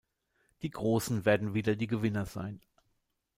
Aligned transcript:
Die 0.63 0.71
Großen 0.71 1.25
werden 1.25 1.53
wieder 1.53 1.75
die 1.75 1.85
Gewinner 1.85 2.25
sein. 2.25 2.59